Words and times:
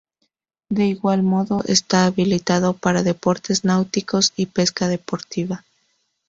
De 0.69 0.85
igual 0.87 1.21
modo 1.21 1.61
está 1.67 2.05
habilitado 2.07 2.73
para 2.73 3.03
deportes 3.03 3.63
náuticos 3.65 4.33
y 4.35 4.47
pesca 4.47 4.87
deportiva. 4.87 5.63